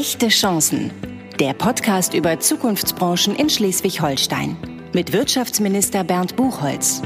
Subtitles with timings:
[0.00, 0.90] Echte Chancen.
[1.38, 4.56] Der Podcast über Zukunftsbranchen in Schleswig-Holstein.
[4.94, 7.02] Mit Wirtschaftsminister Bernd Buchholz.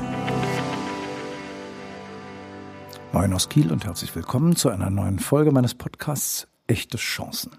[3.11, 7.51] Moin aus Kiel und herzlich willkommen zu einer neuen Folge meines Podcasts Echte Chancen.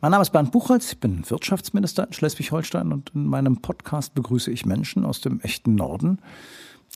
[0.00, 4.50] Mein Name ist Bernd Buchholz, ich bin Wirtschaftsminister in Schleswig-Holstein und in meinem Podcast begrüße
[4.50, 6.18] ich Menschen aus dem echten Norden,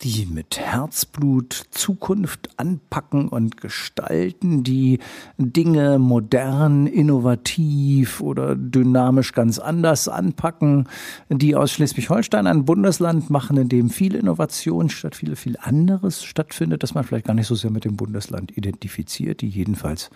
[0.03, 4.99] die mit Herzblut Zukunft anpacken und gestalten, die
[5.39, 10.89] Dinge modern, innovativ oder dynamisch ganz anders anpacken,
[11.29, 16.83] die aus Schleswig-Holstein ein Bundesland machen, in dem viel Innovation statt viele, viel anderes stattfindet,
[16.83, 20.11] das man vielleicht gar nicht so sehr mit dem Bundesland identifiziert, die jedenfalls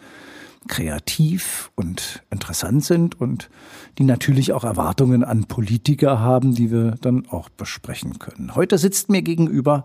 [0.67, 3.49] kreativ und interessant sind und
[3.99, 8.55] die natürlich auch Erwartungen an Politiker haben, die wir dann auch besprechen können.
[8.55, 9.85] Heute sitzt mir gegenüber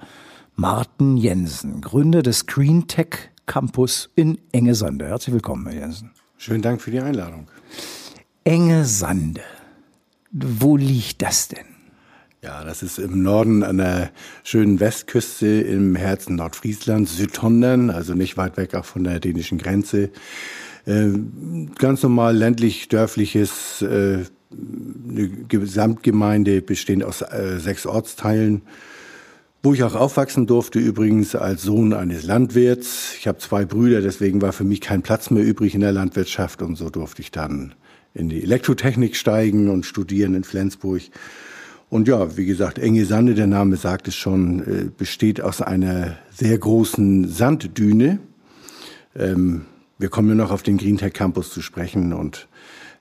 [0.55, 5.07] Martin Jensen, Gründer des Green Tech Campus in Enge Sande.
[5.07, 6.11] Herzlich willkommen, Herr Jensen.
[6.37, 7.47] Schönen Dank für die Einladung.
[8.43, 9.41] Enge Sande.
[10.31, 11.65] Wo liegt das denn?
[12.43, 14.09] Ja, das ist im Norden an der
[14.43, 20.09] schönen Westküste im Herzen Nordfrieslands, Südhondern, also nicht weit weg auch von der dänischen Grenze.
[20.85, 21.09] Äh,
[21.77, 24.19] ganz normal ländlich-dörfliches, äh,
[25.09, 28.63] eine Gesamtgemeinde bestehend aus äh, sechs Ortsteilen,
[29.63, 33.13] wo ich auch aufwachsen durfte, übrigens als Sohn eines Landwirts.
[33.19, 36.63] Ich habe zwei Brüder, deswegen war für mich kein Platz mehr übrig in der Landwirtschaft
[36.63, 37.75] und so durfte ich dann
[38.13, 41.03] in die Elektrotechnik steigen und studieren in Flensburg.
[41.89, 46.57] Und ja, wie gesagt, Enge Sande, der Name sagt es schon, besteht aus einer sehr
[46.57, 48.19] großen Sanddüne.
[49.15, 49.65] Ähm,
[50.01, 52.47] wir kommen ja noch auf den Greentech Campus zu sprechen und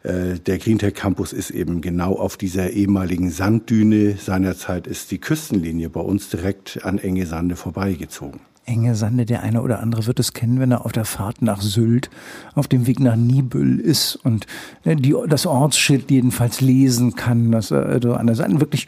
[0.03, 4.17] äh, der Greentech Campus ist eben genau auf dieser ehemaligen Sanddüne.
[4.17, 8.41] Seinerzeit ist die Küstenlinie bei uns direkt an Enge Sande vorbeigezogen.
[8.67, 11.61] Enge Sande, der eine oder andere wird es kennen, wenn er auf der Fahrt nach
[11.61, 12.11] Sylt
[12.55, 14.47] auf dem Weg nach Nibel ist und
[14.85, 17.51] äh, die, das Ortsschild jedenfalls lesen kann.
[17.51, 18.87] Das also an der Seite wirklich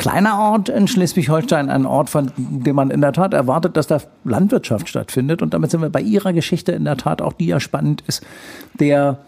[0.00, 4.00] kleiner Ort in Schleswig-Holstein, ein Ort, von dem man in der Tat erwartet, dass da
[4.24, 5.42] Landwirtschaft stattfindet.
[5.42, 8.24] Und damit sind wir bei Ihrer Geschichte in der Tat auch, die ja spannend ist.
[8.72, 9.18] Der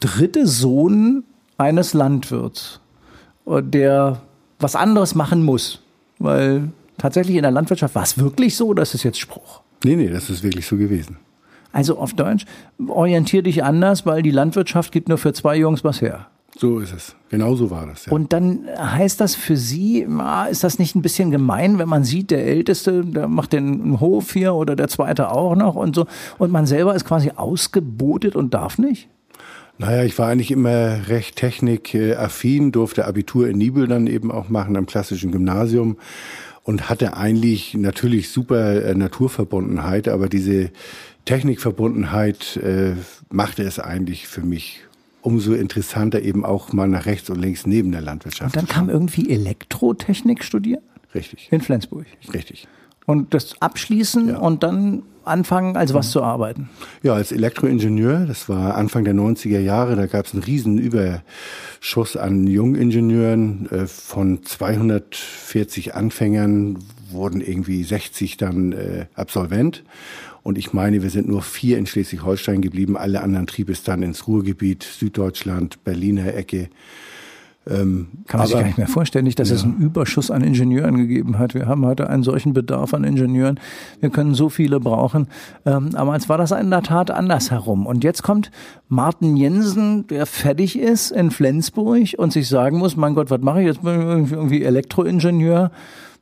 [0.00, 1.24] dritte Sohn
[1.58, 2.80] eines Landwirts,
[3.46, 4.22] der
[4.58, 5.82] was anderes machen muss,
[6.18, 9.60] weil tatsächlich in der Landwirtschaft war es wirklich so oder ist es jetzt Spruch?
[9.84, 11.18] Nee, nee, das ist wirklich so gewesen.
[11.70, 12.46] Also auf Deutsch,
[12.86, 16.28] orientier dich anders, weil die Landwirtschaft gibt nur für zwei Jungs was her.
[16.60, 17.14] So ist es.
[17.28, 18.06] Genau so war das.
[18.06, 18.12] Ja.
[18.12, 20.04] Und dann heißt das für Sie,
[20.50, 24.32] ist das nicht ein bisschen gemein, wenn man sieht, der Älteste, der macht den Hof
[24.32, 26.06] hier oder der Zweite auch noch und so.
[26.36, 29.08] Und man selber ist quasi ausgebotet und darf nicht?
[29.78, 34.76] Naja, ich war eigentlich immer recht technikaffin, durfte Abitur in Nibel dann eben auch machen
[34.76, 35.96] am klassischen Gymnasium
[36.64, 40.72] und hatte eigentlich natürlich super äh, Naturverbundenheit, aber diese
[41.24, 42.94] Technikverbundenheit äh,
[43.30, 44.87] machte es eigentlich für mich
[45.28, 48.56] umso interessanter eben auch mal nach rechts und links neben der Landwirtschaft.
[48.56, 50.80] Und dann kam irgendwie Elektrotechnik studieren?
[51.14, 51.48] Richtig.
[51.50, 52.06] In Flensburg?
[52.32, 52.66] Richtig.
[53.04, 54.38] Und das abschließen ja.
[54.38, 56.12] und dann anfangen, als was mhm.
[56.12, 56.70] zu arbeiten?
[57.02, 58.24] Ja, als Elektroingenieur.
[58.24, 59.96] Das war Anfang der 90er Jahre.
[59.96, 63.68] Da gab es einen riesen Überschuss an Jungingenieuren.
[63.70, 66.78] Äh, von 240 Anfängern
[67.10, 69.84] wurden irgendwie 60 dann äh, Absolvent.
[70.42, 72.96] Und ich meine, wir sind nur vier in Schleswig-Holstein geblieben.
[72.96, 76.70] Alle anderen trieb es dann ins Ruhrgebiet, Süddeutschland, Berliner Ecke.
[77.68, 79.56] Ähm, Kann man sich gar nicht mehr vorstellen, nicht, dass ja.
[79.56, 81.54] es einen Überschuss an Ingenieuren gegeben hat.
[81.54, 83.60] Wir haben heute einen solchen Bedarf an Ingenieuren.
[84.00, 85.26] Wir können so viele brauchen.
[85.66, 87.86] Ähm, aber jetzt war das in der Tat andersherum.
[87.86, 88.50] Und jetzt kommt
[88.88, 93.60] Martin Jensen, der fertig ist in Flensburg und sich sagen muss, mein Gott, was mache
[93.60, 93.82] ich jetzt?
[93.82, 95.70] Bin ich irgendwie Elektroingenieur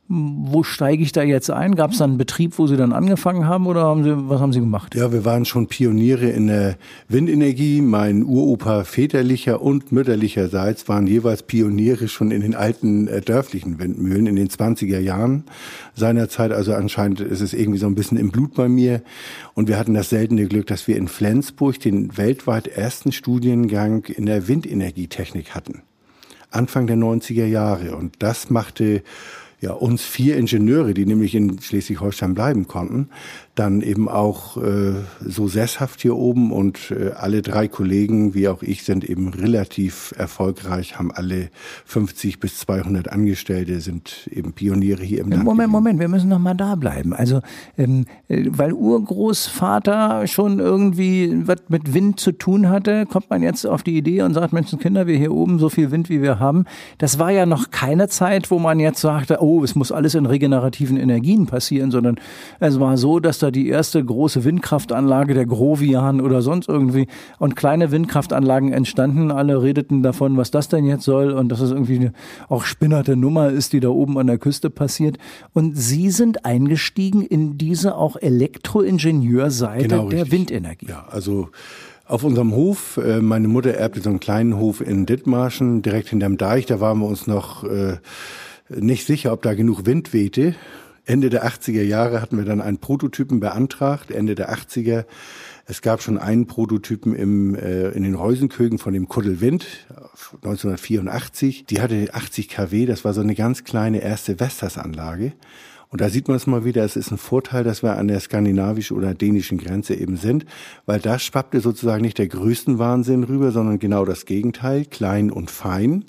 [0.09, 1.75] wo steige ich da jetzt ein?
[1.75, 4.53] Gab es dann einen Betrieb, wo Sie dann angefangen haben oder haben Sie, was haben
[4.53, 4.95] Sie gemacht?
[4.95, 6.77] Ja, wir waren schon Pioniere in der
[7.09, 7.81] Windenergie.
[7.81, 14.27] Mein Uropa väterlicher und mütterlicherseits waren jeweils Pioniere schon in den alten äh, dörflichen Windmühlen
[14.27, 15.43] in den 20er Jahren
[15.93, 16.53] seinerzeit.
[16.53, 19.01] Also anscheinend ist es irgendwie so ein bisschen im Blut bei mir.
[19.55, 24.25] Und wir hatten das seltene Glück, dass wir in Flensburg den weltweit ersten Studiengang in
[24.25, 25.81] der Windenergietechnik hatten.
[26.49, 27.97] Anfang der 90er Jahre.
[27.97, 29.03] Und das machte
[29.59, 33.09] ja, uns vier Ingenieure, die nämlich in Schleswig-Holstein bleiben konnten,
[33.55, 34.93] dann eben auch äh,
[35.25, 40.13] so sesshaft hier oben und äh, alle drei Kollegen, wie auch ich, sind eben relativ
[40.15, 41.49] erfolgreich, haben alle
[41.85, 45.43] 50 bis 200 Angestellte, sind eben Pioniere hier im Land.
[45.43, 47.13] Moment, Moment, wir müssen noch mal da bleiben.
[47.13, 47.41] Also,
[47.79, 53.65] ähm, äh, weil Urgroßvater schon irgendwie was mit Wind zu tun hatte, kommt man jetzt
[53.65, 56.65] auf die Idee und sagt, Menschenskinder, wir hier oben so viel Wind, wie wir haben.
[56.99, 60.25] Das war ja noch keine Zeit, wo man jetzt sagte, oh, es muss alles in
[60.25, 62.19] regenerativen Energien passieren, sondern
[62.59, 67.07] es war so, dass da die erste große Windkraftanlage der Grovian oder sonst irgendwie
[67.39, 69.31] und kleine Windkraftanlagen entstanden.
[69.31, 72.13] Alle redeten davon, was das denn jetzt soll und dass es irgendwie eine
[72.49, 75.17] auch spinnerte Nummer ist, die da oben an der Küste passiert.
[75.53, 80.39] Und Sie sind eingestiegen in diese auch Elektroingenieurseite Genau, der richtig.
[80.39, 80.87] Windenergie.
[80.87, 81.49] Ja, also
[82.07, 86.37] auf unserem Hof, äh, meine Mutter erbte so einen kleinen Hof in Dithmarschen, direkt hinterm
[86.37, 87.97] Deich, da waren wir uns noch äh,
[88.69, 90.55] nicht sicher, ob da genug Wind wehte.
[91.05, 95.05] Ende der 80er Jahre hatten wir dann einen Prototypen beantragt, Ende der 80er.
[95.65, 99.65] Es gab schon einen Prototypen im, äh, in den Reusenkögen von dem Kuddelwind
[100.43, 101.65] 1984.
[101.65, 105.33] Die hatte 80 kW, das war so eine ganz kleine erste Vestas-Anlage.
[105.89, 108.19] Und da sieht man es mal wieder, es ist ein Vorteil, dass wir an der
[108.19, 110.45] skandinavischen oder dänischen Grenze eben sind,
[110.85, 115.49] weil da schwappte sozusagen nicht der größten Wahnsinn rüber, sondern genau das Gegenteil, klein und
[115.49, 116.03] fein.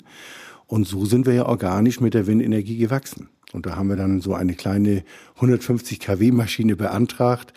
[0.69, 3.29] Und so sind wir ja organisch mit der Windenergie gewachsen.
[3.53, 5.03] Und da haben wir dann so eine kleine
[5.37, 7.53] 150 kW Maschine beantragt,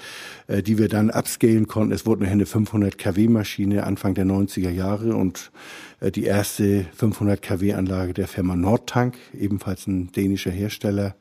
[0.46, 1.92] äh, die wir dann upscalen konnten.
[1.92, 5.52] Es wurde nachher eine 500 kW Maschine Anfang der 90er Jahre und
[6.00, 11.14] äh, die erste 500 kW Anlage der Firma Nordtank, ebenfalls ein dänischer Hersteller.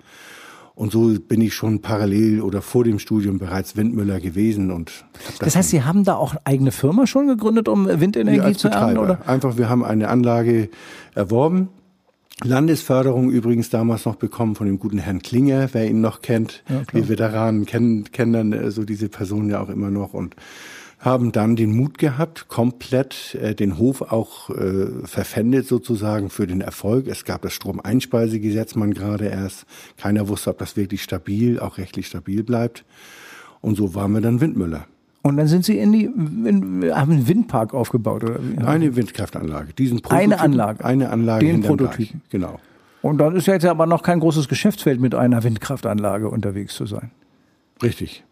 [0.74, 5.40] Und so bin ich schon parallel oder vor dem Studium bereits Windmüller gewesen und hab
[5.40, 8.98] Das heißt, Sie haben da auch eigene Firma schon gegründet, um Windenergie als zu ernten,
[8.98, 9.28] oder?
[9.28, 10.70] Einfach, wir haben eine Anlage
[11.14, 11.68] erworben.
[12.44, 16.64] Landesförderung übrigens damals noch bekommen von dem guten Herrn Klinger, wer ihn noch kennt.
[16.70, 16.84] Ja.
[16.92, 20.36] Wir Veteranen kennen, kennen dann äh, so diese Person ja auch immer noch und
[21.02, 26.62] haben dann den Mut gehabt, komplett äh, den Hof auch äh, verpfändet sozusagen für den
[26.62, 27.08] Erfolg.
[27.08, 29.66] Es gab das Stromeinspeisegesetz, man gerade erst.
[29.98, 32.86] Keiner wusste, ob das wirklich stabil, auch rechtlich stabil bleibt.
[33.62, 34.86] Und so waren wir dann Windmüller.
[35.24, 38.58] Und dann sind Sie in die, in, haben einen Windpark aufgebaut, oder wie?
[38.58, 39.74] Eine Windkraftanlage.
[39.74, 40.86] Diesen Eine Prototypen- Anlage.
[40.86, 41.46] Eine Anlage.
[41.46, 42.22] Den Prototypen.
[42.30, 42.60] Genau.
[43.04, 46.86] Und dann ist ja jetzt aber noch kein großes Geschäftsfeld mit einer Windkraftanlage unterwegs zu
[46.86, 47.12] sein.
[47.84, 48.24] Richtig.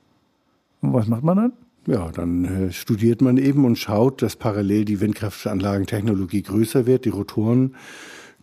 [0.81, 1.53] Und was macht man dann?
[1.87, 7.09] Ja, dann äh, studiert man eben und schaut, dass parallel die Windkraftanlagentechnologie größer wird, die
[7.09, 7.75] Rotoren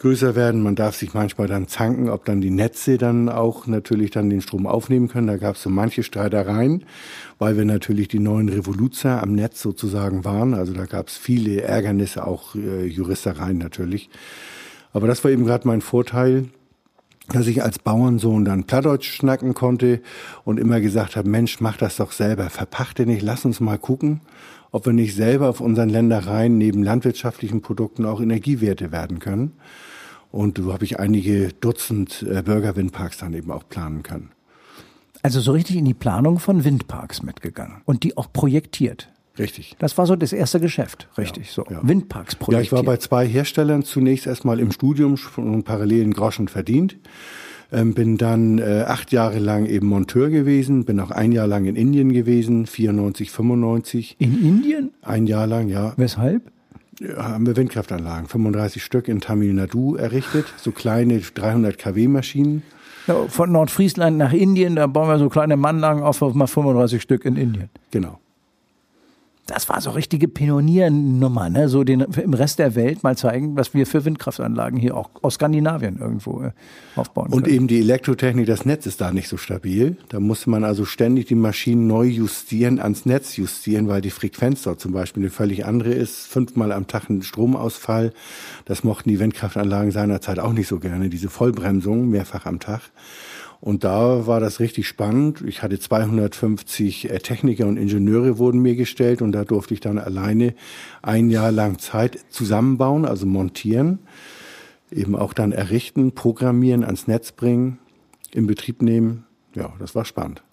[0.06, 0.62] größer werden.
[0.62, 4.40] Man darf sich manchmal dann zanken, ob dann die Netze dann auch natürlich dann den
[4.40, 5.26] Strom aufnehmen können.
[5.26, 6.84] Da gab es so manche Streitereien,
[7.40, 10.54] weil wir natürlich die neuen Revoluzer am Netz sozusagen waren.
[10.54, 14.08] Also da gab es viele Ärgernisse, auch äh, Juristereien natürlich.
[14.92, 16.44] Aber das war eben gerade mein Vorteil,
[17.30, 20.00] dass ich als Bauernsohn dann Plattdeutsch schnacken konnte
[20.44, 24.20] und immer gesagt habe, Mensch, mach das doch selber, verpachte nicht, lass uns mal gucken,
[24.70, 29.54] ob wir nicht selber auf unseren Ländereien neben landwirtschaftlichen Produkten auch Energiewerte werden können.
[30.36, 34.30] Und so habe ich einige Dutzend äh, Bürgerwindparks dann eben auch planen können.
[35.22, 39.08] Also so richtig in die Planung von Windparks mitgegangen und die auch projektiert.
[39.38, 39.76] Richtig.
[39.78, 41.64] Das war so das erste Geschäft, richtig so.
[41.70, 41.80] ja.
[41.82, 42.66] Windparks Ja, projektiert.
[42.66, 46.96] ich war bei zwei Herstellern zunächst erstmal im Studium schon parallelen Groschen verdient.
[47.72, 51.64] Ähm, bin dann äh, acht Jahre lang eben Monteur gewesen, bin auch ein Jahr lang
[51.64, 54.16] in Indien gewesen, 94, 95.
[54.20, 54.90] in Indien?
[55.02, 56.52] Ein Jahr lang, ja, Weshalb?
[57.16, 62.62] Haben wir Windkraftanlagen, 35 Stück in Tamil Nadu errichtet, so kleine 300 kW Maschinen.
[63.06, 67.00] Ja, von Nordfriesland nach Indien, da bauen wir so kleine Mannlagen auf, auf mal 35
[67.00, 67.70] Stück in Indien.
[67.90, 68.18] Genau.
[69.46, 71.68] Das war so richtige Pioniernummer, ne?
[71.68, 75.34] So den im Rest der Welt mal zeigen, was wir für Windkraftanlagen hier auch aus
[75.34, 76.50] Skandinavien irgendwo äh,
[76.96, 77.54] aufbauen Und können.
[77.54, 79.96] eben die Elektrotechnik, das Netz ist da nicht so stabil.
[80.08, 84.62] Da musste man also ständig die Maschinen neu justieren, ans Netz justieren, weil die Frequenz
[84.62, 86.26] dort zum Beispiel eine völlig andere ist.
[86.26, 88.12] Fünfmal am Tag ein Stromausfall.
[88.64, 92.80] Das mochten die Windkraftanlagen seinerzeit auch nicht so gerne, diese Vollbremsung mehrfach am Tag.
[93.66, 95.42] Und da war das richtig spannend.
[95.44, 99.98] Ich hatte 250 äh, Techniker und Ingenieure wurden mir gestellt und da durfte ich dann
[99.98, 100.54] alleine
[101.02, 103.98] ein Jahr lang Zeit zusammenbauen, also montieren,
[104.92, 107.80] eben auch dann errichten, programmieren, ans Netz bringen,
[108.30, 109.24] in Betrieb nehmen.
[109.56, 110.44] Ja, das war spannend.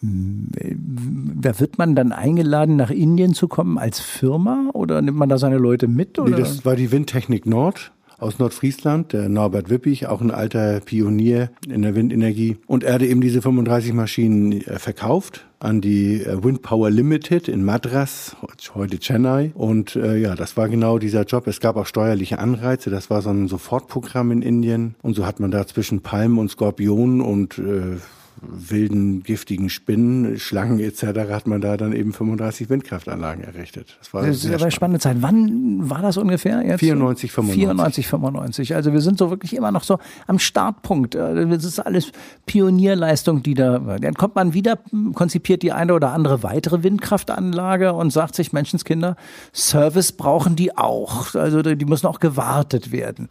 [0.00, 5.38] Da wird man dann eingeladen, nach Indien zu kommen als Firma oder nimmt man da
[5.38, 6.18] seine Leute mit?
[6.18, 6.38] Nee, Oder?
[6.38, 7.92] das war die Windtechnik Nord
[8.22, 12.56] aus Nordfriesland, der Norbert Wippich, auch ein alter Pionier in der Windenergie.
[12.66, 17.48] Und er hatte eben diese 35 Maschinen äh, verkauft an die äh, Wind Power Limited
[17.48, 18.36] in Madras,
[18.74, 19.52] heute Chennai.
[19.54, 21.46] Und äh, ja, das war genau dieser Job.
[21.46, 22.90] Es gab auch steuerliche Anreize.
[22.90, 24.94] Das war so ein Sofortprogramm in Indien.
[25.02, 27.96] Und so hat man da zwischen Palmen und Skorpionen und äh,
[28.40, 31.02] wilden, giftigen Spinnen, Schlangen etc.
[31.30, 33.96] hat man da dann eben 35 Windkraftanlagen errichtet.
[33.98, 35.18] Das war Das ist sehr aber eine spannende Zeit.
[35.20, 36.62] Wann war das ungefähr?
[36.64, 36.80] Jetzt?
[36.80, 37.60] 94, 95.
[37.62, 38.74] 94, 95.
[38.74, 41.14] Also wir sind so wirklich immer noch so am Startpunkt.
[41.14, 42.12] Äh, Das ist alles
[42.46, 43.78] Pionierleistung, die da.
[43.78, 44.78] Dann kommt man wieder,
[45.14, 49.16] konzipiert die eine oder andere weitere Windkraftanlage und sagt sich, Menschenskinder,
[49.52, 51.34] Service brauchen die auch.
[51.34, 53.28] Also die müssen auch gewartet werden.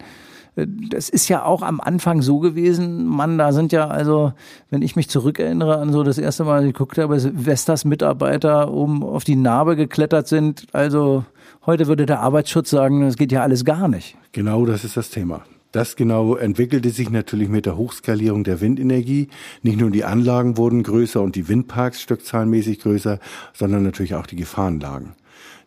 [0.54, 4.34] Das ist ja auch am Anfang so gewesen, Mann, da sind ja also,
[4.68, 9.02] wenn ich mich zurückerinnere an so das erste Mal, ich guckte, aber Vestas Mitarbeiter oben
[9.02, 11.24] auf die Narbe geklettert sind, also
[11.64, 14.16] heute würde der Arbeitsschutz sagen, das geht ja alles gar nicht.
[14.32, 15.42] Genau, das ist das Thema.
[15.72, 19.28] Das genau entwickelte sich natürlich mit der Hochskalierung der Windenergie.
[19.62, 23.18] Nicht nur die Anlagen wurden größer und die Windparks stückzahlenmäßig größer,
[23.54, 25.14] sondern natürlich auch die Gefahrenlagen.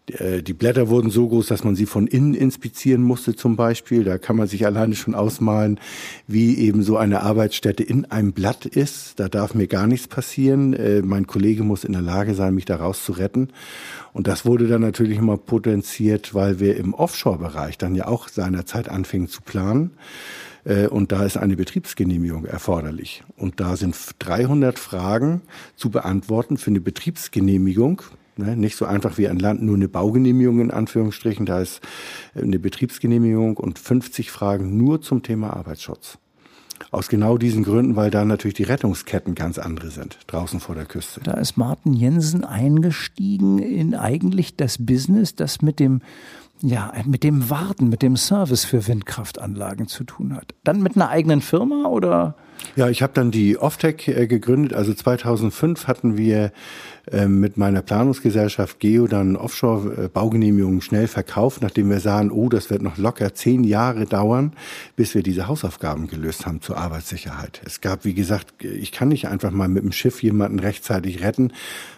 [0.08, 4.04] Äh, die Blätter wurden so groß, dass man sie von innen inspizieren musste zum Beispiel.
[4.04, 5.80] Da kann man sich alleine schon ausmalen,
[6.28, 9.20] wie eben so eine Arbeitsstätte in einem Blatt ist.
[9.20, 10.74] Da darf mir gar nichts passieren.
[10.74, 13.50] Äh, mein Kollege muss in der Lage sein, mich daraus zu retten.
[14.14, 18.90] Und das wurde dann natürlich immer potenziert, weil wir im Offshore-Bereich dann ja auch seinerzeit
[18.90, 19.92] anfingen zu planen.
[20.66, 23.24] Äh, und da ist eine Betriebsgenehmigung erforderlich.
[23.38, 25.42] Und da sind 300 Fragen
[25.76, 28.02] zu beantworten für eine Betriebsgenehmigung.
[28.38, 28.56] Ne?
[28.56, 31.46] Nicht so einfach wie ein Land, nur eine Baugenehmigung in Anführungsstrichen.
[31.46, 31.82] Da ist
[32.36, 36.18] eine Betriebsgenehmigung und 50 Fragen nur zum Thema Arbeitsschutz.
[36.92, 40.86] Aus genau diesen Gründen, weil da natürlich die Rettungsketten ganz andere sind, draußen vor der
[40.86, 41.22] Küste.
[41.24, 46.02] Da ist Martin Jensen eingestiegen in eigentlich das Business, das mit dem
[46.62, 50.56] ja, mit dem Warten, mit dem Service für Windkraftanlagen zu tun hat.
[50.64, 52.36] Dann mit einer eigenen Firma oder?
[52.76, 54.74] Ja, ich habe dann die Offtech äh, gegründet.
[54.74, 56.52] Also 2005 hatten wir
[57.12, 62.82] äh, mit meiner Planungsgesellschaft Geo dann Offshore-Baugenehmigungen schnell verkauft, nachdem wir sahen, oh, das wird
[62.82, 64.54] noch locker zehn Jahre dauern,
[64.96, 67.62] bis wir diese Hausaufgaben gelöst haben zur Arbeitssicherheit.
[67.66, 71.52] Es gab, wie gesagt, ich kann nicht einfach mal mit dem Schiff jemanden rechtzeitig retten.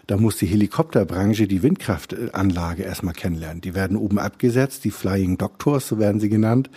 [0.06, 3.62] Da muss die Helikopterbranche die Windkraftanlage erstmal kennenlernen.
[3.62, 6.70] Die werden oben abgesetzt, die Flying Doctors, so werden sie genannt,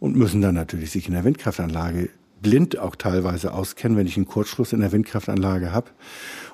[0.00, 2.10] und müssen dann natürlich sich in der Windkraftanlage
[2.42, 5.90] blind auch teilweise auskennen, wenn ich einen Kurzschluss in der Windkraftanlage habe.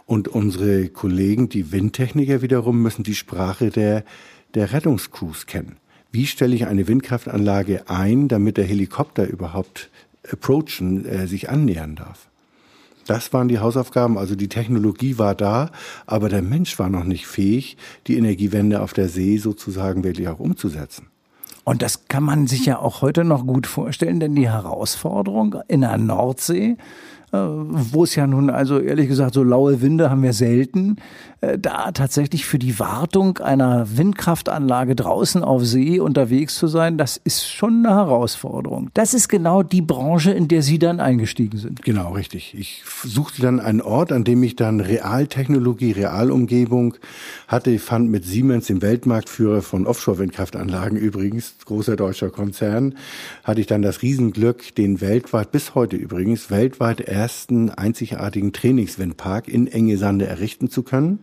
[0.07, 4.04] Und unsere Kollegen, die Windtechniker wiederum, müssen die Sprache der,
[4.54, 5.76] der Rettungscrews kennen.
[6.12, 9.90] Wie stelle ich eine Windkraftanlage ein, damit der Helikopter überhaupt
[10.30, 12.28] approachen, äh, sich annähern darf?
[13.07, 14.18] Das waren die Hausaufgaben.
[14.18, 15.71] Also die Technologie war da,
[16.07, 17.76] aber der Mensch war noch nicht fähig,
[18.07, 21.07] die Energiewende auf der See sozusagen wirklich auch umzusetzen.
[21.68, 25.82] Und das kann man sich ja auch heute noch gut vorstellen, denn die Herausforderung in
[25.82, 26.78] der Nordsee
[27.30, 30.97] wo es ja nun also ehrlich gesagt so laue Winde haben wir selten,
[31.40, 37.16] äh, da tatsächlich für die Wartung einer Windkraftanlage draußen auf See unterwegs zu sein, das
[37.16, 38.90] ist schon eine Herausforderung.
[38.94, 41.82] Das ist genau die Branche, in der Sie dann eingestiegen sind.
[41.82, 42.54] Genau, richtig.
[42.58, 46.94] Ich suchte dann einen Ort, an dem ich dann Realtechnologie, Realumgebung
[47.47, 47.70] hatte.
[47.70, 52.94] Ich fand mit Siemens, dem Weltmarktführer von Offshore-Windkraftanlagen übrigens, großer deutscher Konzern,
[53.44, 59.66] hatte ich dann das Riesenglück, den weltweit, bis heute übrigens, weltweit ersten einzigartigen Trainingswindpark in
[59.66, 61.18] Enge Sande errichten zu können,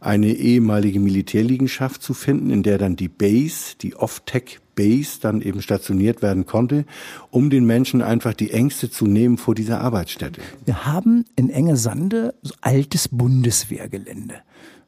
[0.00, 5.60] eine ehemalige Militärliegenschaft zu finden, in der dann die Base, die Off-Tech Base dann eben
[5.60, 6.84] stationiert werden konnte,
[7.30, 10.40] um den Menschen einfach die Ängste zu nehmen vor dieser Arbeitsstätte.
[10.64, 14.34] Wir haben in Enge Sande so altes Bundeswehrgelände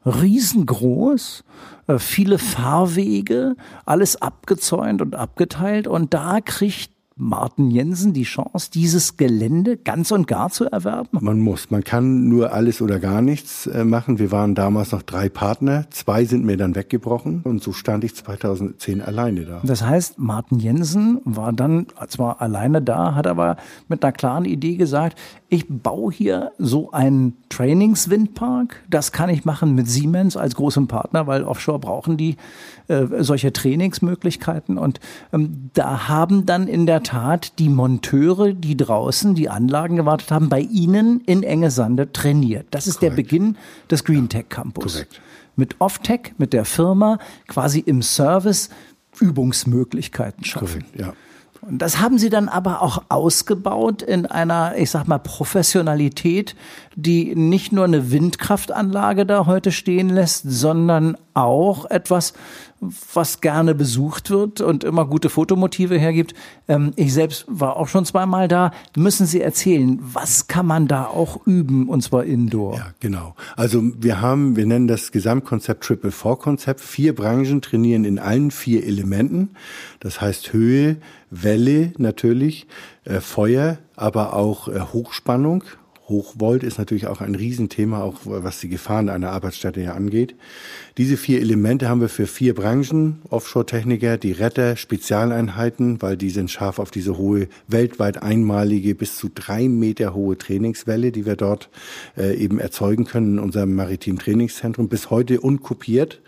[0.07, 1.45] riesengroß,
[1.89, 9.17] äh, viele Fahrwege, alles abgezäunt und abgeteilt und da kriegt Martin Jensen die Chance, dieses
[9.17, 11.17] Gelände ganz und gar zu erwerben?
[11.23, 11.71] Man muss.
[11.71, 14.19] Man kann nur alles oder gar nichts äh, machen.
[14.19, 15.87] Wir waren damals noch drei Partner.
[15.89, 19.63] Zwei sind mir dann weggebrochen und so stand ich 2010 alleine da.
[19.65, 23.57] Das heißt, Martin Jensen war dann zwar alleine da, hat aber
[23.89, 25.19] mit einer klaren Idee gesagt,
[25.49, 28.83] ich baue hier so einen Trainingswindpark.
[28.91, 32.37] Das kann ich machen mit Siemens als großem Partner, weil Offshore brauchen die
[32.89, 34.77] äh, solche Trainingsmöglichkeiten.
[34.77, 35.01] Und
[35.33, 40.49] ähm, da haben dann in der Tat die Monteure, die draußen die Anlagen gewartet haben,
[40.49, 42.67] bei Ihnen in Enge Sande trainiert.
[42.73, 43.13] Das ist Korrekt.
[43.13, 43.57] der Beginn
[43.89, 44.95] des Green Tech Campus.
[44.95, 45.21] Korrekt.
[45.55, 48.71] Mit Offtech, mit der Firma, quasi im Service
[49.21, 50.83] Übungsmöglichkeiten schaffen.
[50.83, 51.13] Korrekt, ja.
[51.63, 56.55] Und das haben sie dann aber auch ausgebaut in einer, ich sag mal, Professionalität,
[56.97, 62.33] die nicht nur eine Windkraftanlage da heute stehen lässt, sondern auch etwas,
[62.81, 66.35] was gerne besucht wird und immer gute Fotomotive hergibt.
[66.69, 68.73] Ähm, ich selbst war auch schon zweimal da.
[68.97, 72.77] Müssen Sie erzählen, was kann man da auch üben und zwar indoor?
[72.77, 73.35] Ja, genau.
[73.57, 76.81] Also wir haben, wir nennen das Gesamtkonzept Triple Four Konzept.
[76.81, 79.51] Vier Branchen trainieren in allen vier Elementen.
[80.01, 80.99] Das heißt Höhe,
[81.31, 82.67] Welle natürlich,
[83.05, 85.65] äh, Feuer, aber auch äh, Hochspannung
[86.09, 90.37] Hochvolt ist natürlich auch ein Riesenthema, auch was die Gefahren einer Arbeitsstätte ja angeht.
[90.99, 93.21] Diese vier Elemente haben wir für vier Branchen.
[93.29, 99.29] Offshore-Techniker, die Retter, Spezialeinheiten, weil die sind scharf auf diese hohe, weltweit einmalige, bis zu
[99.35, 101.71] drei Meter hohe Trainingswelle, die wir dort
[102.17, 106.21] äh, eben erzeugen können in unserem maritimen Trainingszentrum, bis heute unkopiert.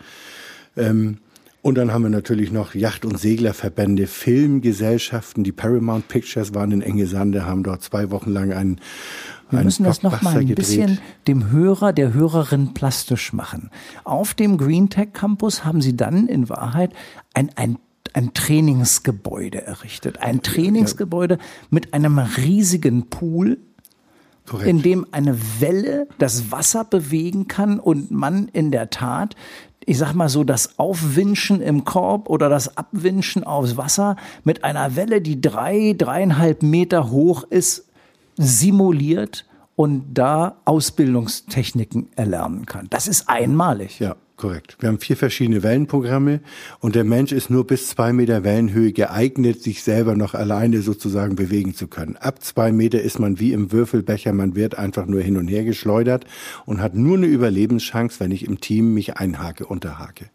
[0.75, 1.19] Ähm,
[1.61, 5.43] Und dann haben wir natürlich noch Yacht- und Seglerverbände, Filmgesellschaften.
[5.43, 8.79] Die Paramount Pictures waren in Engesande, haben dort zwei Wochen lang einen
[9.51, 13.71] wir müssen das noch mal ein bisschen dem Hörer, der Hörerin plastisch machen.
[14.03, 16.93] Auf dem Green Tech Campus haben Sie dann in Wahrheit
[17.33, 17.79] ein, ein
[18.13, 20.19] ein Trainingsgebäude errichtet.
[20.19, 21.37] Ein Trainingsgebäude
[21.69, 23.59] mit einem riesigen Pool,
[24.47, 24.67] Korrekt.
[24.67, 29.35] in dem eine Welle das Wasser bewegen kann und man in der Tat
[29.85, 34.95] ich sag mal so, das Aufwinschen im Korb oder das Abwinschen aufs Wasser mit einer
[34.95, 37.87] Welle, die drei, dreieinhalb Meter hoch ist,
[38.37, 39.45] simuliert
[39.75, 42.87] und da Ausbildungstechniken erlernen kann.
[42.89, 43.99] Das ist einmalig.
[43.99, 44.15] Ja.
[44.39, 44.77] Korrekt.
[44.79, 46.39] Wir haben vier verschiedene Wellenprogramme
[46.79, 51.35] und der Mensch ist nur bis zwei Meter Wellenhöhe geeignet, sich selber noch alleine sozusagen
[51.35, 52.15] bewegen zu können.
[52.15, 55.65] Ab zwei Meter ist man wie im Würfelbecher, man wird einfach nur hin und her
[55.65, 56.23] geschleudert
[56.65, 60.29] und hat nur eine Überlebenschance, wenn ich im Team mich einhake, unterhake.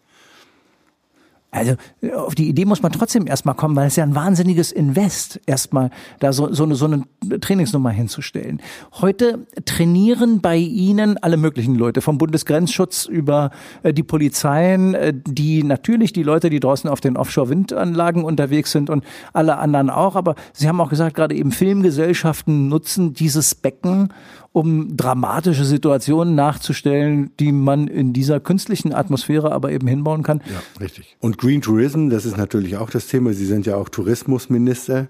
[1.54, 1.76] Also
[2.16, 5.90] auf die Idee muss man trotzdem erstmal kommen, weil es ja ein wahnsinniges Invest, erstmal
[6.18, 7.04] da so, so, eine, so eine
[7.40, 8.60] Trainingsnummer hinzustellen.
[9.00, 13.50] Heute trainieren bei Ihnen alle möglichen Leute, vom Bundesgrenzschutz über
[13.82, 18.90] äh, die Polizeien, äh, die natürlich die Leute, die draußen auf den Offshore-Windanlagen unterwegs sind
[18.90, 20.16] und alle anderen auch.
[20.16, 24.12] Aber Sie haben auch gesagt, gerade eben Filmgesellschaften nutzen dieses Becken,
[24.54, 30.42] um dramatische Situationen nachzustellen, die man in dieser künstlichen Atmosphäre aber eben hinbauen kann.
[30.46, 31.16] Ja, richtig.
[31.18, 33.34] Und Green Tourism, das ist natürlich auch das Thema.
[33.34, 35.08] Sie sind ja auch Tourismusminister.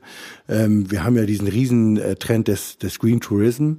[0.49, 3.75] Ähm, wir haben ja diesen riesen äh, Trend des, des Green Tourism.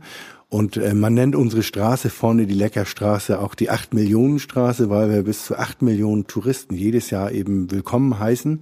[0.48, 5.10] Und äh, man nennt unsere Straße vorne die Leckerstraße auch die 8 Millionen Straße, weil
[5.10, 8.62] wir bis zu 8 Millionen Touristen jedes Jahr eben willkommen heißen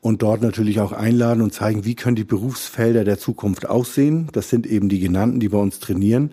[0.00, 4.28] und dort natürlich auch einladen und zeigen, wie können die Berufsfelder der Zukunft aussehen.
[4.32, 6.30] Das sind eben die genannten, die bei uns trainieren.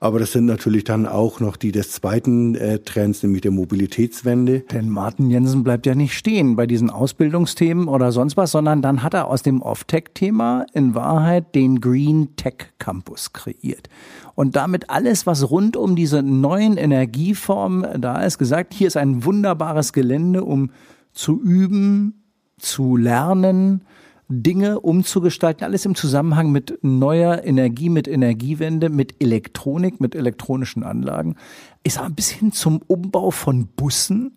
[0.00, 4.60] Aber das sind natürlich dann auch noch die des zweiten äh, Trends, nämlich der Mobilitätswende.
[4.60, 9.02] Denn Martin Jensen bleibt ja nicht stehen bei diesen Ausbildungsthemen oder sonst was, sondern dann
[9.02, 13.88] hat er aus dem Off-Tech-Thema in Wahrheit den Green Tech Campus kreiert.
[14.34, 19.24] Und damit alles, was rund um diese neuen Energieformen da ist, gesagt, hier ist ein
[19.24, 20.70] wunderbares Gelände, um
[21.12, 22.24] zu üben,
[22.58, 23.82] zu lernen,
[24.28, 31.36] Dinge umzugestalten, alles im Zusammenhang mit neuer Energie, mit Energiewende, mit Elektronik, mit elektronischen Anlagen.
[31.82, 34.32] Ist aber bis hin zum Umbau von Bussen,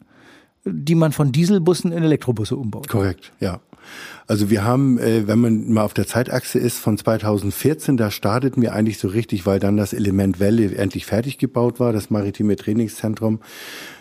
[0.65, 2.89] die man von Dieselbussen in Elektrobusse umbaut.
[2.89, 3.61] Korrekt, ja.
[4.27, 8.61] Also wir haben, äh, wenn man mal auf der Zeitachse ist, von 2014, da starteten
[8.61, 12.57] wir eigentlich so richtig, weil dann das Element Welle endlich fertig gebaut war, das maritime
[12.57, 13.39] Trainingszentrum.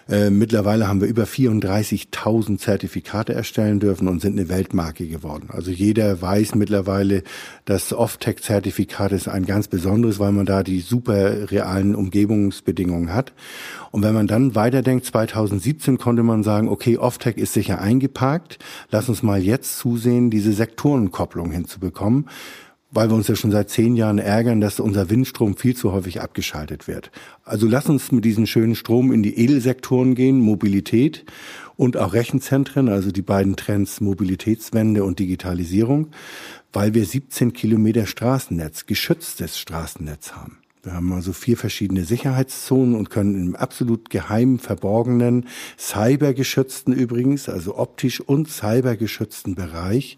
[0.08, 5.48] Äh, mittlerweile haben wir über 34.000 Zertifikate erstellen dürfen und sind eine Weltmarke geworden.
[5.48, 7.24] Also jeder weiß mittlerweile,
[7.64, 13.32] das Off-Tech-Zertifikat ist ein ganz besonderes, weil man da die super realen Umgebungsbedingungen hat.
[13.90, 18.58] Und wenn man dann weiterdenkt, 2017 konnte man sagen, okay, Off-Tech ist sicher eingeparkt.
[18.90, 22.26] Lass uns mal jetzt zusehen, diese Sektorenkopplung hinzubekommen
[22.90, 26.20] weil wir uns ja schon seit zehn Jahren ärgern, dass unser Windstrom viel zu häufig
[26.20, 27.10] abgeschaltet wird.
[27.44, 31.24] Also lass uns mit diesem schönen Strom in die Edelsektoren gehen, Mobilität
[31.76, 36.08] und auch Rechenzentren, also die beiden Trends Mobilitätswende und Digitalisierung,
[36.72, 40.58] weil wir 17 Kilometer Straßennetz, geschütztes Straßennetz haben.
[40.86, 45.46] Wir haben also vier verschiedene Sicherheitszonen und können im absolut geheim verborgenen,
[45.76, 50.16] cybergeschützten übrigens, also optisch und cybergeschützten Bereich,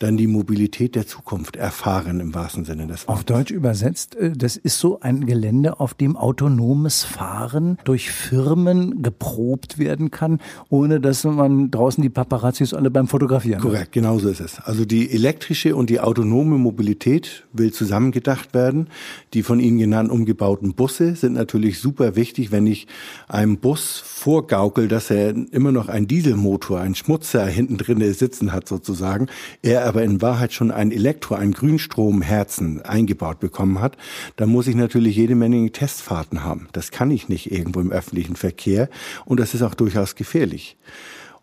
[0.00, 3.20] dann die Mobilität der Zukunft erfahren im wahrsten Sinne des Wortes.
[3.20, 9.04] Auf Deutsch übersetzt, äh, das ist so ein Gelände, auf dem autonomes Fahren durch Firmen
[9.04, 13.60] geprobt werden kann, ohne dass man draußen die Paparazzis alle beim Fotografieren.
[13.60, 14.58] Korrekt, genauso ist es.
[14.58, 18.88] Also die elektrische und die autonome Mobilität will zusammengedacht werden.
[19.32, 22.86] Die von Ihnen genannten modern umgebauten Busse sind natürlich super wichtig, wenn ich
[23.28, 28.68] einem Bus vorgaukel, dass er immer noch einen Dieselmotor, einen Schmutzer hinten drin sitzen hat
[28.68, 29.28] sozusagen,
[29.62, 33.96] er aber in Wahrheit schon ein Elektro, ein Grünstromherzen eingebaut bekommen hat,
[34.36, 36.68] dann muss ich natürlich jede Menge Testfahrten haben.
[36.72, 38.88] Das kann ich nicht irgendwo im öffentlichen Verkehr
[39.24, 40.76] und das ist auch durchaus gefährlich.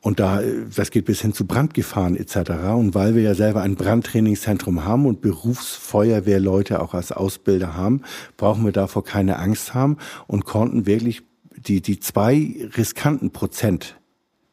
[0.06, 0.40] Und da,
[0.76, 2.52] das geht bis hin zu Brandgefahren etc.
[2.76, 8.04] Und weil wir ja selber ein Brandtrainingszentrum haben und Berufsfeuerwehrleute auch als Ausbilder haben,
[8.38, 11.24] brauchen wir davor keine Angst haben und konnten wirklich
[11.58, 13.96] die, die zwei riskanten Prozent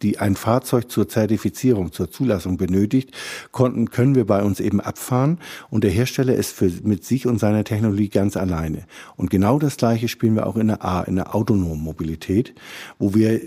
[0.01, 3.13] die ein Fahrzeug zur Zertifizierung, zur Zulassung benötigt,
[3.53, 5.39] konnten, können wir bei uns eben abfahren
[5.71, 8.85] und der Hersteller ist für, mit sich und seiner Technologie ganz alleine.
[9.15, 12.53] Und genau das Gleiche spielen wir auch in der A, in der autonomen Mobilität,
[12.99, 13.41] wo wir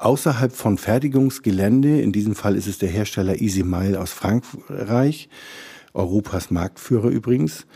[0.00, 5.28] außerhalb von Fertigungsgelände, in diesem Fall ist es der Hersteller Easy Mile aus Frankreich,
[5.92, 7.66] Europas Marktführer übrigens,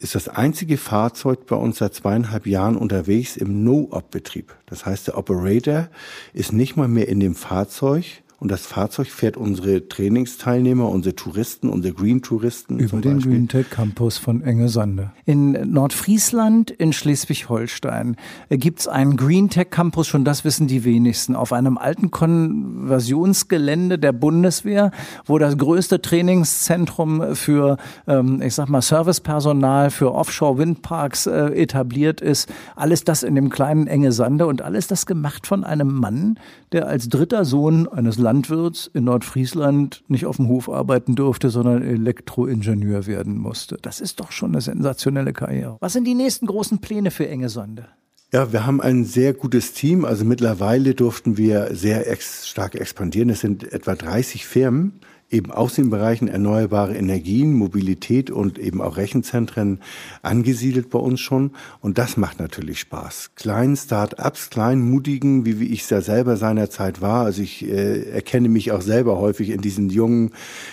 [0.00, 4.54] ist das einzige Fahrzeug bei uns seit zweieinhalb Jahren unterwegs im No-Op-Betrieb.
[4.66, 5.88] Das heißt, der Operator
[6.32, 8.04] ist nicht mal mehr in dem Fahrzeug
[8.40, 12.78] und das Fahrzeug fährt unsere Trainingsteilnehmer, unsere Touristen, unsere Green-Touristen.
[12.78, 15.10] Über den Green Tech Campus von Engesande.
[15.26, 18.16] In Nordfriesland, in Schleswig-Holstein,
[18.48, 23.98] äh, gibt's einen Green Tech Campus, schon das wissen die wenigsten, auf einem alten Konversionsgelände
[23.98, 24.90] der Bundeswehr,
[25.26, 27.76] wo das größte Trainingszentrum für,
[28.06, 32.50] ähm, ich sag mal, Servicepersonal für Offshore-Windparks äh, etabliert ist.
[32.74, 36.38] Alles das in dem kleinen Engesande und alles das gemacht von einem Mann,
[36.72, 41.82] der als dritter Sohn eines Landwirts in Nordfriesland nicht auf dem Hof arbeiten durfte, sondern
[41.82, 43.76] Elektroingenieur werden musste.
[43.82, 45.78] Das ist doch schon eine sensationelle Karriere.
[45.80, 47.88] Was sind die nächsten großen Pläne für Engesande?
[48.32, 50.04] Ja, wir haben ein sehr gutes Team.
[50.04, 53.30] Also mittlerweile durften wir sehr ex stark expandieren.
[53.30, 58.96] Es sind etwa 30 Firmen, eben aus den Bereichen erneuerbare Energien, Mobilität und eben auch
[58.96, 59.80] Rechenzentren
[60.22, 61.52] angesiedelt bei uns schon.
[61.80, 63.30] Und das macht natürlich Spaß.
[63.36, 67.24] Kleinen Start-ups, kleinen Mutigen, wie, wie ich es ja selber seinerzeit war.
[67.24, 70.32] Also ich äh, erkenne mich auch selber häufig in diesen jungen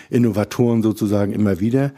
[0.09, 1.91] Innovatoren sozusagen immer wieder.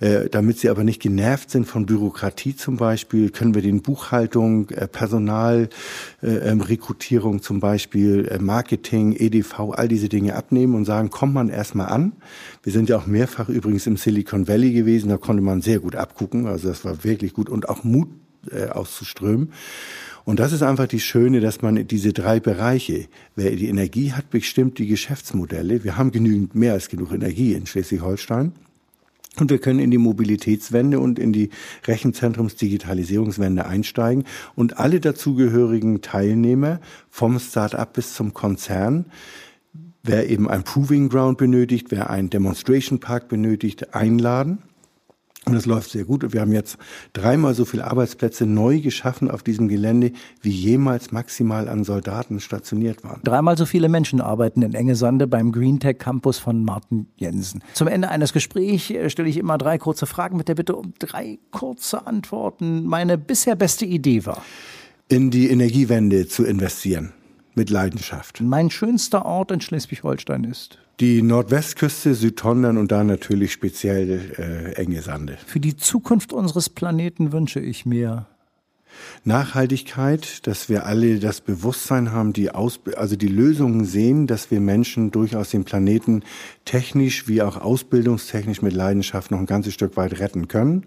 [0.00, 4.68] Äh, damit sie aber nicht genervt sind von Bürokratie zum Beispiel, können wir den Buchhaltung,
[4.70, 5.68] äh, Personal,
[6.22, 11.34] äh, ähm, Rekrutierung zum Beispiel, äh, Marketing, EDV, all diese Dinge abnehmen und sagen, kommt
[11.34, 12.05] man erstmal an,
[12.62, 15.96] wir sind ja auch mehrfach übrigens im Silicon Valley gewesen, da konnte man sehr gut
[15.96, 18.08] abgucken, also das war wirklich gut und auch Mut
[18.50, 19.52] äh, auszuströmen.
[20.24, 24.28] Und das ist einfach die Schöne, dass man diese drei Bereiche, wer die Energie hat,
[24.28, 25.84] bestimmt die Geschäftsmodelle.
[25.84, 28.52] Wir haben genügend mehr als genug Energie in Schleswig-Holstein.
[29.38, 31.50] Und wir können in die Mobilitätswende und in die
[31.86, 39.04] Rechenzentrumsdigitalisierungswende einsteigen und alle dazugehörigen Teilnehmer vom Start-up bis zum Konzern
[40.06, 44.58] wer eben ein Proving Ground benötigt, wer einen Demonstration Park benötigt, einladen.
[45.46, 46.32] Und das läuft sehr gut.
[46.32, 46.76] Wir haben jetzt
[47.12, 50.10] dreimal so viele Arbeitsplätze neu geschaffen auf diesem Gelände,
[50.42, 53.20] wie jemals maximal an Soldaten stationiert waren.
[53.22, 57.62] Dreimal so viele Menschen arbeiten in Engesande beim Green Tech Campus von Martin Jensen.
[57.74, 60.94] Zum Ende eines Gesprächs äh, stelle ich immer drei kurze Fragen mit der Bitte um
[60.98, 62.84] drei kurze Antworten.
[62.84, 64.42] Meine bisher beste Idee war,
[65.08, 67.12] in die Energiewende zu investieren
[67.56, 68.40] mit Leidenschaft.
[68.40, 70.78] Mein schönster Ort in Schleswig-Holstein ist?
[71.00, 75.36] Die Nordwestküste, Südhondern und da natürlich speziell äh, enge Sande.
[75.46, 78.26] Für die Zukunft unseres Planeten wünsche ich mir
[79.24, 84.60] Nachhaltigkeit, dass wir alle das Bewusstsein haben, die Aus also die Lösungen sehen, dass wir
[84.60, 86.22] Menschen durchaus den Planeten
[86.64, 90.86] technisch wie auch ausbildungstechnisch mit Leidenschaft noch ein ganzes Stück weit retten können.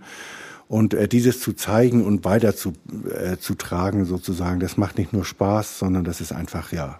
[0.70, 2.74] Und äh, dieses zu zeigen und weiter zu,
[3.12, 7.00] äh, zu tragen sozusagen, das macht nicht nur Spaß, sondern das ist einfach, ja,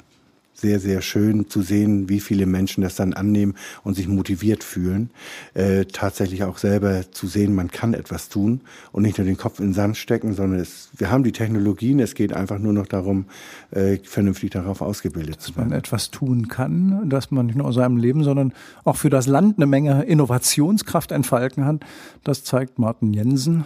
[0.60, 5.10] sehr, sehr schön zu sehen, wie viele Menschen das dann annehmen und sich motiviert fühlen,
[5.54, 9.60] äh, tatsächlich auch selber zu sehen, man kann etwas tun und nicht nur den Kopf
[9.60, 12.88] in den Sand stecken, sondern es, wir haben die Technologien, es geht einfach nur noch
[12.88, 13.26] darum,
[13.72, 15.70] äh, vernünftig darauf ausgebildet dass zu werden.
[15.70, 19.10] Dass man etwas tun kann, dass man nicht nur aus seinem Leben, sondern auch für
[19.10, 21.80] das Land eine Menge Innovationskraft entfalten kann.
[22.24, 23.66] Das zeigt Martin Jensen.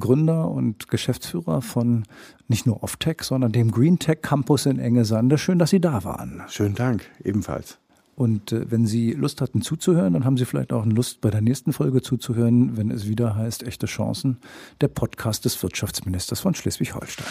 [0.00, 2.04] Gründer und Geschäftsführer von
[2.48, 5.38] nicht nur Offtech, sondern dem Green Tech Campus in Engesande.
[5.38, 6.42] Schön, dass Sie da waren.
[6.48, 7.78] Schönen Dank, ebenfalls.
[8.16, 11.42] Und äh, wenn Sie Lust hatten zuzuhören, dann haben Sie vielleicht auch Lust, bei der
[11.42, 14.38] nächsten Folge zuzuhören, wenn es wieder heißt Echte Chancen,
[14.80, 17.26] der Podcast des Wirtschaftsministers von Schleswig-Holstein.